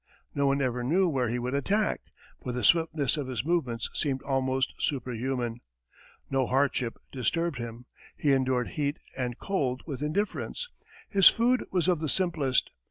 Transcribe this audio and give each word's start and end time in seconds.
No 0.33 0.47
one 0.47 0.63
ever 0.63 0.83
knew 0.83 1.07
where 1.07 1.29
he 1.29 1.37
would 1.37 1.53
attack, 1.53 2.01
for 2.41 2.51
the 2.51 2.63
swiftness 2.63 3.17
of 3.17 3.27
his 3.27 3.45
movements 3.45 3.87
seemed 3.93 4.23
almost 4.23 4.73
superhuman. 4.79 5.61
No 6.27 6.47
hardship 6.47 6.97
disturbed 7.11 7.59
him; 7.59 7.85
he 8.17 8.33
endured 8.33 8.69
heat 8.69 8.97
and 9.15 9.37
cold 9.37 9.83
with 9.85 10.01
indifference; 10.01 10.67
his 11.07 11.27
food 11.29 11.63
was 11.71 11.87
of 11.87 11.99
the 11.99 12.09
simplest. 12.09 12.71